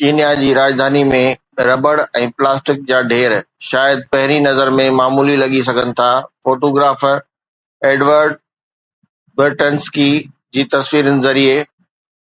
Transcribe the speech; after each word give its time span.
Kenya 0.00 0.26
جي 0.40 0.50
راڄڌاني 0.56 1.00
۾ 1.12 1.22
rubber 1.68 2.02
۽ 2.20 2.28
plastic 2.42 2.84
جا 2.90 3.00
ڍير 3.12 3.34
شايد 3.70 4.04
پهرين 4.12 4.46
نظر 4.50 4.70
۾ 4.82 4.86
معمولي 5.00 5.34
لڳي 5.42 5.64
سگهن 5.70 5.96
ٿا 6.02 6.08
فوٽوگرافر 6.44 7.20
ايڊورڊ 7.90 8.40
برٽينسڪي 9.42 10.10
جي 10.58 10.68
تصويرن 10.78 11.22
ذريعي. 11.28 11.60